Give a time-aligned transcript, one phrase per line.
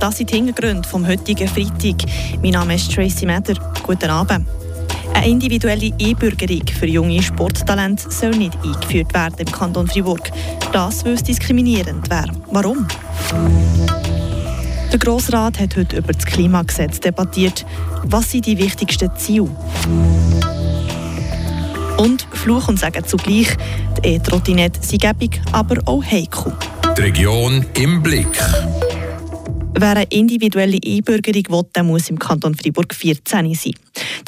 [0.00, 2.08] Das sind die Hintergründe vom heutigen Freitag.
[2.40, 3.54] Mein Name ist Tracy Meder.
[3.82, 4.46] Guten Abend.
[5.12, 10.30] Eine individuelle E-Bürgerung für junge Sporttalente soll nicht eingeführt werden im Kanton Fribourg.
[10.72, 12.30] Das, es diskriminierend wäre.
[12.52, 12.86] Warum?
[14.92, 17.66] Der Grossrat hat heute über das Klimagesetz debattiert.
[18.04, 19.50] Was sind die wichtigsten Ziele?
[21.96, 23.48] Und Fluch und Sagen zugleich,
[23.96, 26.52] die E-Trottinette sind gäbig, aber auch heikel.
[26.96, 28.38] Die Region im Blick.
[29.74, 33.72] Wer eine individuelle E-Bürgerung will, der muss im Kanton Freiburg 14 sein.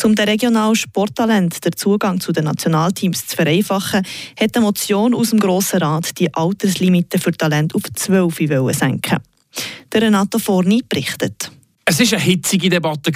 [0.05, 4.07] Um den regionalen Sporttalent den Zugang zu den Nationalteams zu vereinfachen,
[4.39, 8.37] hat eine Motion aus dem Grossen Rat die Alterslimite für Talent auf 12
[8.73, 9.19] senken
[9.93, 11.51] Der Renato Forni berichtet.
[11.85, 13.13] Es war eine hitzige Debatte,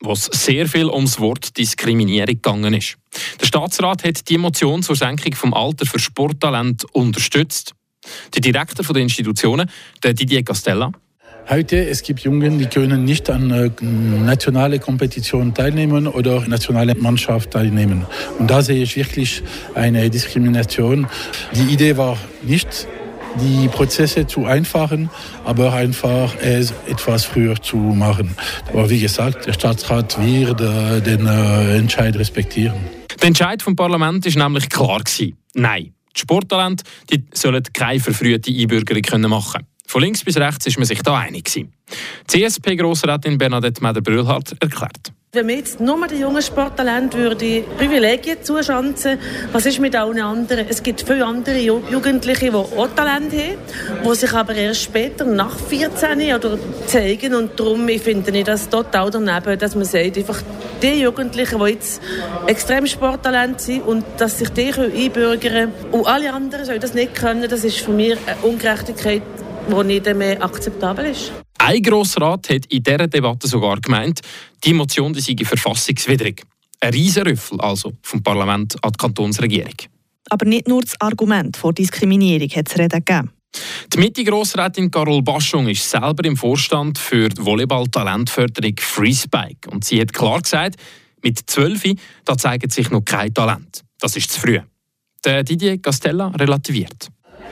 [0.00, 2.98] wo es sehr viel ums Wort Diskriminierung gegangen ist.
[3.40, 7.74] Der Staatsrat hat die Motion zur Senkung des Alters für Sporttalent unterstützt.
[8.34, 9.70] Der Direktor der Institutionen,
[10.02, 10.92] der Didier Castella,
[11.50, 17.52] Heute es gibt Jungen, die können nicht an äh, nationale Kompetitionen teilnehmen oder nationale Mannschaft
[17.52, 18.04] teilnehmen.
[18.38, 19.42] Und da sehe ich wirklich
[19.74, 21.06] eine Diskrimination.
[21.54, 22.86] Die Idee war nicht
[23.40, 25.08] die Prozesse zu einfachen,
[25.46, 28.36] aber einfach es etwas früher zu machen.
[28.70, 32.76] Aber wie gesagt, der Staatsrat wird äh, den äh, Entscheid respektieren.
[33.22, 35.38] Der Entscheid vom Parlament ist nämlich klar gewesen.
[35.54, 39.77] Nein, die Sporttalente die sollen keine verfrühte Einbürgerung machen können.
[39.88, 41.72] Von links bis rechts ist man sich da einig gewesen.
[42.26, 45.14] CSP-Grossrätin Bernadette Meder-Brühlhardt erklärt.
[45.32, 49.18] Wenn wir jetzt nur den jungen Sporttalenten würde Privilegien zuschanzen,
[49.50, 50.66] was ist mit allen anderen?
[50.68, 55.58] Es gibt viele andere Jugendliche, die auch Talent haben, die sich aber erst später, nach
[55.58, 57.34] 14 oder zeigen.
[57.34, 60.42] Und darum ich finde ich das total daneben, dass man sagt, einfach
[60.82, 62.02] die Jugendlichen, die jetzt
[62.46, 67.14] extrem Sporttalent sind und dass sich die einbürgern können und alle anderen sollen das nicht
[67.14, 69.22] können, das ist für mich eine Ungerechtigkeit,
[69.68, 71.32] die nicht mehr akzeptabel ist.
[71.58, 74.20] Ein Grossrat hat in dieser Debatte sogar gemeint,
[74.64, 76.42] die Motion die sei verfassungswidrig.
[76.80, 79.74] Ein Riesenrüffel also vom Parlament an die Kantonsregierung.
[80.30, 83.32] Aber nicht nur das Argument vor Diskriminierung hat es Reden gegeben.
[83.92, 89.70] Die Mitte-Grossrätin Carol Baschung ist selber im Vorstand für die Volleyball-Talentförderung Freespike.
[89.70, 90.76] Und sie hat klar gesagt,
[91.22, 93.82] mit 12 da zeigt sich noch kein Talent.
[93.98, 94.60] Das ist zu früh.
[95.24, 97.08] Der Didier Castella relativiert.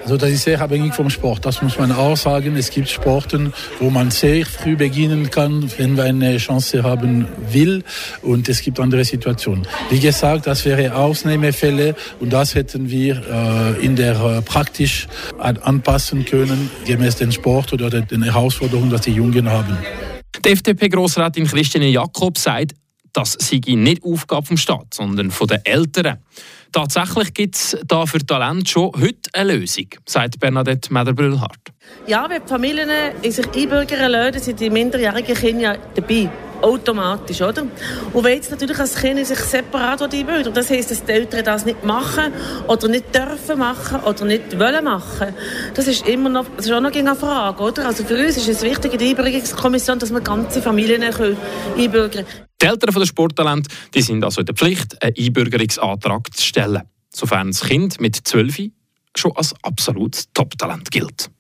[0.06, 1.44] Also das ist sehr abhängig vom Sport.
[1.44, 2.54] Das muss man auch sagen.
[2.54, 7.82] Es gibt Sporten, wo man sehr früh beginnen kann, wenn man eine Chance haben will.
[8.22, 9.66] Und es gibt andere Situationen.
[9.90, 15.08] Wie gesagt, das wäre Ausnahmefälle und das hätten wir äh, in der äh, praktisch
[15.40, 19.76] anpassen können, gemäß dem Sport oder den Herausforderungen, die die Jungen haben.
[20.44, 22.74] Die FDP-Grossrätin Christine Jakob sagt,
[23.12, 26.18] das sei nicht Aufgabe vom Staat, sondern von den Eltern.
[26.72, 31.72] Tatsächlich gibt es da für Talent schon heute eine Lösung, sagt Bernadette Meder-Brühlhardt.
[32.06, 32.90] Ja, wenn die Familien
[33.22, 36.28] sich einbürgern lassen, sind die minderjährigen Kinder dabei
[36.62, 37.62] automatisch, oder?
[38.12, 41.64] Und wenn jetzt natürlich als Kind sich separat einbürgern das heisst, dass die Eltern das
[41.64, 42.32] nicht machen
[42.68, 45.34] oder nicht dürfen machen oder nicht wollen machen,
[45.74, 47.86] das ist immer noch, das ist auch noch eine Frage, oder?
[47.86, 52.26] Also für uns ist es wichtig in der Einbürgerungskommission, dass wir ganze Familien einbürgern können.
[52.60, 57.48] Die Eltern der Sporttalente die sind also in der Pflicht, einen Einbürgerungsantrag zu stellen, sofern
[57.48, 58.70] das Kind mit 12
[59.14, 61.30] schon als absolutes Top-Talent gilt.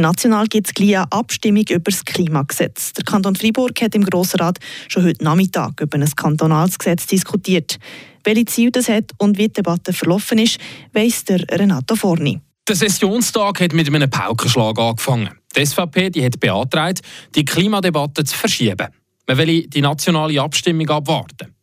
[0.00, 2.92] National gibt es gleich eine Abstimmung über das Klimagesetz.
[2.92, 7.78] Der Kanton Freiburg hat im Grossen Rat schon heute Nachmittag über ein kantonales Gesetz diskutiert.
[8.24, 10.58] Welche Ziele das hat und wie die Debatte verlaufen ist,
[10.92, 12.40] weiss der Renato Forni.
[12.68, 15.30] Der Sessionstag hat mit einem Paukenschlag angefangen.
[15.56, 17.00] Die SVP die hat beantragt,
[17.34, 18.88] die Klimadebatte zu verschieben.
[19.26, 21.54] Man will die nationale Abstimmung abwarten.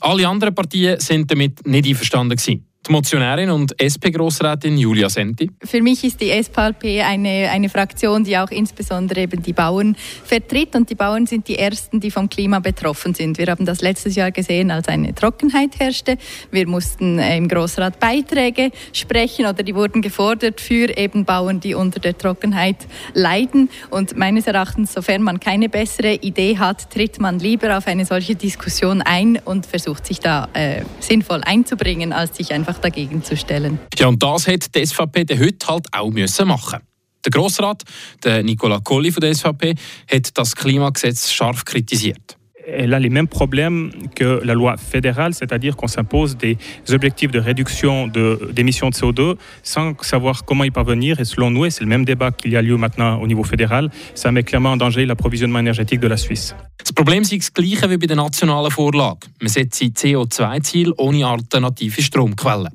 [0.00, 2.36] Alle anderen Partien sind damit nicht einverstanden.
[2.36, 2.67] Gewesen.
[2.88, 5.50] Die Motionärin und SP-Grossrätin Julia Senti.
[5.62, 9.94] Für mich ist die SVP eine, eine Fraktion, die auch insbesondere eben die Bauern
[10.24, 10.74] vertritt.
[10.74, 13.36] Und die Bauern sind die Ersten, die vom Klima betroffen sind.
[13.36, 16.16] Wir haben das letztes Jahr gesehen, als eine Trockenheit herrschte.
[16.50, 21.74] Wir mussten äh, im Grossrat Beiträge sprechen oder die wurden gefordert für eben Bauern, die
[21.74, 23.68] unter der Trockenheit leiden.
[23.90, 28.34] Und meines Erachtens, sofern man keine bessere Idee hat, tritt man lieber auf eine solche
[28.34, 33.78] Diskussion ein und versucht sich da äh, sinnvoll einzubringen, als sich einfach dagegen zu stellen.
[33.98, 36.80] Ja, und das hat die SVP heute halt auch müssen machen.
[37.24, 37.82] Der Grossrat,
[38.24, 39.74] der Nicola Colli von der SVP,
[40.10, 42.37] hat das Klimagesetz scharf kritisiert.
[42.70, 46.58] Elle a les mêmes problèmes que la loi fédérale, c'est-à-dire qu'on s'impose des
[46.90, 51.20] objectifs de réduction d'émissions de, de, CO2 sans savoir comment y parvenir.
[51.20, 53.44] Et selon nous, et c'est le même débat qu'il y a lieu maintenant au niveau
[53.44, 56.54] fédéral, ça met clairement en danger l'approvisionnement énergétique de la Suisse.
[56.78, 59.26] Das Problem ist das gleiche wie bei der nationalen Vorlage.
[59.40, 62.70] Man setzt CO2-Ziel ohne alternative Stromquellen.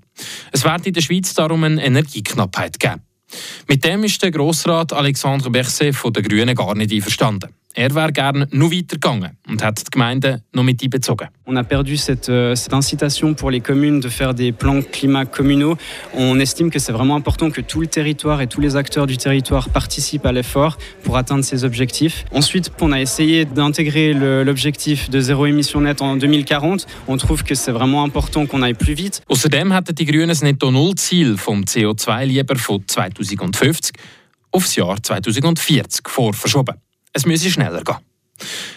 [0.52, 3.02] Es wird in der Schweiz darum eine Energieknappheit geben.
[3.68, 7.50] Mit dem ist der Grossrat Alexandre Berset von den Grünen gar nicht einverstanden.
[7.76, 11.30] Er wäre gerne noch weitergegangen und hat die Gemeinden noch mit einbezogen.
[11.46, 15.26] On a perdu cette, euh, cette, incitation pour les communes de faire des plans climat
[15.26, 15.76] communaux.
[16.14, 19.18] On estime que c'est vraiment important que tout le territoire et tous les acteurs du
[19.18, 22.26] territoire participent à l'effort pour atteindre ces objectifs.
[22.32, 26.86] Ensuite, on a essayé d'intégrer l'objectif de zéro émission nette en 2040.
[27.08, 29.22] On trouve que c'est vraiment important qu'on aille plus vite.
[29.30, 33.94] Außerdem hätten die Grünen das Netto-Null-Ziel vom CO2 lieber von 2050
[34.52, 36.83] aufs Jahr 2040 vorverschoben.
[37.14, 37.98] Es müsse schneller gehen.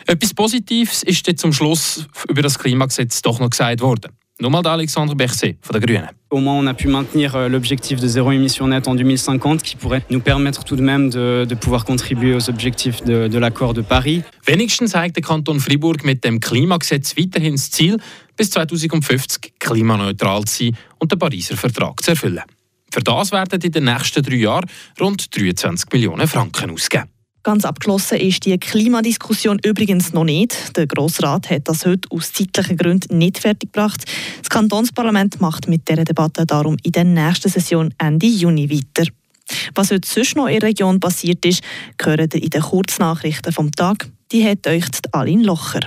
[0.06, 4.12] Etwas Positives ist jetzt zum Schluss über das Klimagesetz doch noch gesagt worden.
[4.38, 6.10] Nochmal Alexandre Berset von der Grünen.
[6.28, 9.76] Au moins, on a pu maintenir euh, l'objectif de zéro émission nette en 2050, qui
[9.76, 13.72] pourrait nous permettre tout de même de, de pouvoir contribuer aux objectifs de, de l'accord
[13.72, 14.22] de Paris.
[14.46, 17.96] Wenigstens zeigt der Kanton Fribourg mit dem Klimagesetz weiterhin das Ziel,
[18.36, 22.42] bis 2050 klimaneutral zu sein und den Pariser Vertrag zu erfüllen.
[22.92, 24.66] Für das werden in den nächsten drei Jahren
[25.00, 27.08] rund 23 Millionen Franken ausgegeben.
[27.46, 30.76] Ganz abgeschlossen ist die Klimadiskussion übrigens noch nicht.
[30.76, 34.04] Der Grossrat hat das heute aus zeitlichen Gründen nicht fertiggebracht.
[34.40, 39.08] Das Kantonsparlament macht mit dieser Debatte darum in der nächsten Session Ende Juni weiter.
[39.76, 41.62] Was heute sonst noch in der Region passiert ist,
[41.98, 44.08] gehört in den Kurznachrichten vom Tag.
[44.32, 45.82] Die hat euch Aline Locher.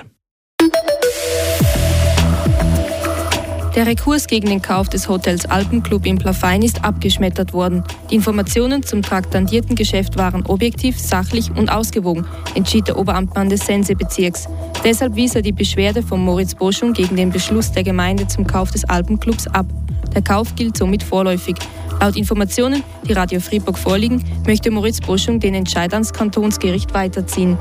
[3.76, 7.84] Der Rekurs gegen den Kauf des Hotels Alpenclub in Plafein ist abgeschmettert worden.
[8.10, 12.26] Die Informationen zum traktandierten Geschäft waren objektiv, sachlich und ausgewogen,
[12.56, 14.48] entschied der Oberamtmann des Sense-Bezirks.
[14.82, 18.72] Deshalb wies er die Beschwerde von Moritz Boschung gegen den Beschluss der Gemeinde zum Kauf
[18.72, 19.66] des Alpenclubs ab.
[20.14, 21.54] Der Kauf gilt somit vorläufig.
[22.00, 27.56] Laut Informationen, die Radio Fribourg vorliegen, möchte Moritz Boschung den Entscheid ans Kantonsgericht weiterziehen.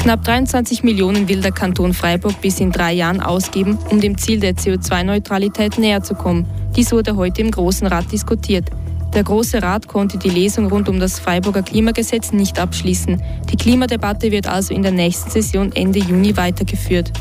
[0.00, 4.40] Knapp 23 Millionen will der Kanton Freiburg bis in drei Jahren ausgeben, um dem Ziel
[4.40, 6.46] der CO2-Neutralität näher zu kommen.
[6.74, 8.70] Dies wurde heute im Großen Rat diskutiert.
[9.12, 13.22] Der Große Rat konnte die Lesung rund um das Freiburger Klimagesetz nicht abschließen.
[13.52, 17.12] Die Klimadebatte wird also in der nächsten Session Ende Juni weitergeführt.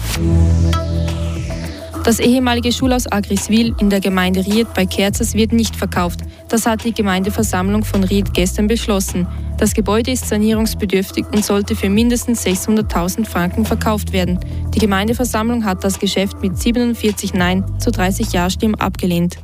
[2.10, 6.22] Das ehemalige Schulhaus Agriswil in der Gemeinde Ried bei Kerzers wird nicht verkauft.
[6.48, 9.28] Das hat die Gemeindeversammlung von Ried gestern beschlossen.
[9.60, 14.40] Das Gebäude ist sanierungsbedürftig und sollte für mindestens 600.000 Franken verkauft werden.
[14.74, 19.38] Die Gemeindeversammlung hat das Geschäft mit 47 Nein zu 30 Ja-Stimmen abgelehnt.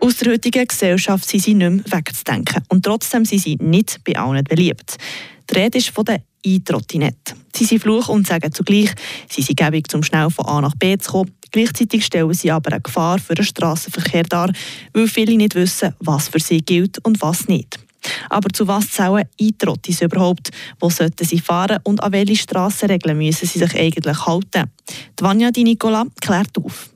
[0.00, 2.62] Aus der heutigen Gesellschaft sind sie nicht mehr wegzudenken.
[2.70, 4.96] Und trotzdem sind sie nicht bei allen beliebt.
[5.50, 6.06] Die Rede ist von
[6.44, 7.34] der E-Trottinette.
[7.54, 8.90] Sie sind Fluch und sagen zugleich,
[9.28, 11.32] sie sind gäbig, um schnell von A nach B zu kommen.
[11.50, 14.52] Gleichzeitig stellen sie aber eine Gefahr für den Straßenverkehr dar,
[14.92, 17.78] weil viele nicht wissen, was für sie gilt und was nicht.
[18.30, 20.50] Aber zu was zählen E-Trottis überhaupt?
[20.78, 24.70] Wo sollten sie fahren und an welche Strassenregeln müssen sie sich eigentlich halten?
[25.20, 26.90] Vanja Di Nicola klärt auf.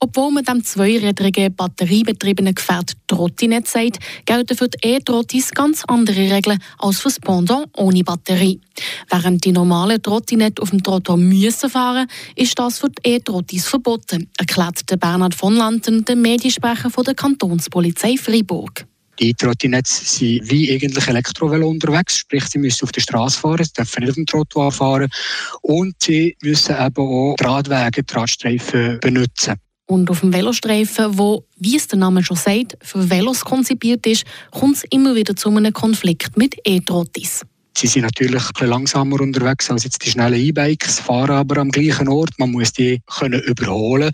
[0.00, 6.62] Obwohl man dem zweirädrigen batteriebetriebenen Gefährt Trottinett sagt, gelten für die E-Trottis ganz andere Regeln
[6.78, 8.60] als für das Pendant ohne Batterie.
[9.10, 12.06] Während die normalen Trottinett auf dem Trottoir müssen fahren,
[12.36, 18.86] ist das für die E-Trottis verboten, erklärt Bernhard von Lanten, der Mediensprecher der Kantonspolizei Freiburg.
[19.18, 23.72] Die Trottinetts sind wie eigentlich Elektrovelo unterwegs, sprich sie müssen auf der Straße fahren, sie
[23.72, 25.10] dürfen nicht auf dem Trottoir fahren
[25.62, 29.56] und sie müssen eben auch Radwege, Radstreifen benutzen.
[29.90, 34.24] Und auf dem Velostreifen, wo, wie es der Name schon sagt, für Velos konzipiert ist,
[34.50, 37.40] kommt es immer wieder zu einem Konflikt mit E-Trottis.
[37.74, 42.08] Sie sind natürlich ein langsamer unterwegs als jetzt die schnellen E-Bikes, fahren aber am gleichen
[42.08, 42.30] Ort.
[42.36, 44.10] Man muss die können überholen.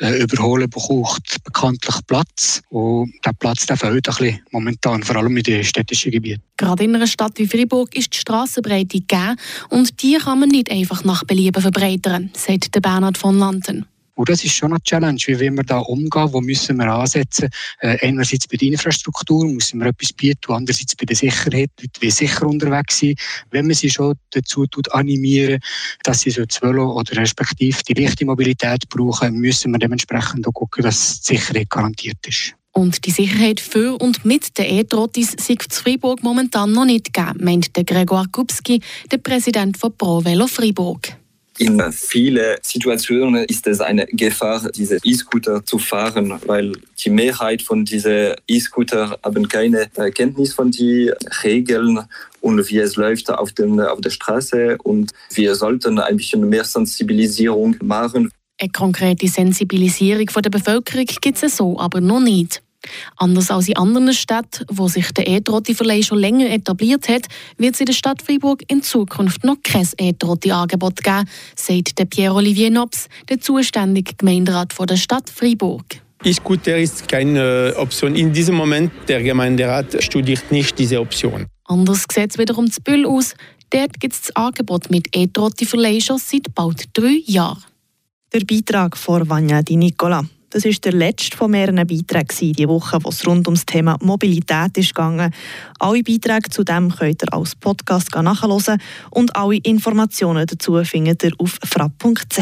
[0.00, 2.60] Äh, überholen braucht bekanntlich Platz.
[2.68, 6.42] Und der Platz der fehlt ein bisschen momentan, vor allem in den städtischen Gebieten.
[6.56, 9.36] Gerade in einer Stadt wie Fribourg ist die Strassenbreite gegeben
[9.70, 13.86] und die kann man nicht einfach nach Belieben verbreitern, sagt Bernhard von Lanten.
[14.14, 17.48] Und das ist schon eine Challenge, wie wir da umgehen, wo müssen wir ansetzen.
[17.80, 22.10] Äh, einerseits bei der Infrastruktur müssen wir etwas bieten, andererseits bei der Sicherheit, Leute wie
[22.10, 23.18] sicher unterwegs sind.
[23.50, 25.60] Wenn man sie schon dazu tut, animieren,
[26.04, 30.52] dass sie so das Velo oder respektive die leichte Mobilität brauchen, müssen wir dementsprechend auch
[30.52, 32.54] gucken, dass die Sicherheit garantiert ist.
[32.72, 37.44] Und die Sicherheit für und mit den E-Trottis sei in Freiburg momentan noch nicht gegeben,
[37.44, 38.80] meint Gregor Kupski,
[39.12, 41.16] der Präsident von ProVelo Freiburg.
[41.58, 47.84] In vielen Situationen ist es eine Gefahr, diese E-Scooter zu fahren, weil die Mehrheit von
[47.84, 51.12] diesen E-Scooter haben keine Kenntnis von den
[51.44, 52.00] Regeln
[52.40, 54.78] und wie es läuft auf, den, auf der Straße.
[54.82, 58.30] Und wir sollten ein bisschen mehr Sensibilisierung machen.
[58.58, 62.62] Eine konkrete Sensibilisierung der Bevölkerung gibt es so aber noch nicht.
[63.16, 67.26] Anders als in anderen Städten, wo sich der E-Trotti-Verleih schon länger etabliert hat,
[67.58, 72.70] wird es in der Stadt Freiburg in Zukunft noch kein E-Trotti-Angebot geben, sagt der Pierre-Olivier
[72.70, 75.84] Nobs, der zuständige Gemeinderat der Stadt Freiburg.
[76.24, 78.14] E-Scooter ist keine Option.
[78.14, 81.46] In diesem Moment, der Gemeinderat studiert nicht diese Option.
[81.64, 83.34] Anders sieht es wiederum zu Büll aus.
[83.70, 87.62] Dort gibt es das Angebot mit E-Trotti für Leisure seit bald drei Jahren.
[88.32, 90.24] Der Beitrag von Vanya Di Nicola.
[90.54, 94.78] Das ist der letzte von mehreren Beiträgen diese Woche, wo es rund ums Thema Mobilität
[94.78, 95.34] ist gegangen.
[95.80, 98.80] Alle Beiträge zu dem könnt ihr als Podcast nachhören
[99.10, 102.38] und alle Informationen dazu findet ihr auf frapp.ch.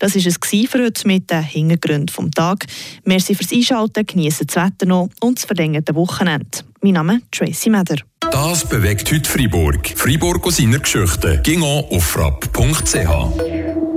[0.00, 2.66] Das war es für heute mit den Hintergründen vom Tag.
[3.04, 6.48] Merci fürs Einschalten, genießen das Wetter noch und das verlängerte Wochenende.
[6.82, 7.98] Mein Name ist Tracy Meder.
[8.32, 9.86] Das bewegt heute Freiburg.
[9.94, 11.40] Freiburg aus seiner Geschichte.
[11.44, 13.93] Ging auf frapp.ch.